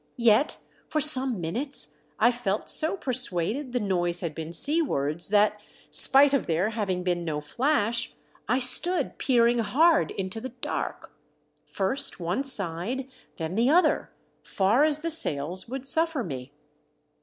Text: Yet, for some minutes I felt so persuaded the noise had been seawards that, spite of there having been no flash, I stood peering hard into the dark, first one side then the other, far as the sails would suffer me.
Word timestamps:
Yet, 0.17 0.57
for 0.87 0.99
some 0.99 1.39
minutes 1.39 1.93
I 2.17 2.31
felt 2.31 2.71
so 2.71 2.97
persuaded 2.97 3.71
the 3.71 3.79
noise 3.79 4.21
had 4.21 4.33
been 4.33 4.51
seawards 4.51 5.29
that, 5.29 5.59
spite 5.91 6.33
of 6.33 6.47
there 6.47 6.71
having 6.71 7.03
been 7.03 7.23
no 7.23 7.39
flash, 7.39 8.15
I 8.47 8.57
stood 8.57 9.19
peering 9.19 9.59
hard 9.59 10.09
into 10.09 10.41
the 10.41 10.49
dark, 10.59 11.11
first 11.67 12.19
one 12.19 12.43
side 12.43 13.09
then 13.37 13.53
the 13.53 13.69
other, 13.69 14.09
far 14.41 14.85
as 14.85 15.01
the 15.01 15.11
sails 15.11 15.67
would 15.69 15.87
suffer 15.87 16.23
me. 16.23 16.51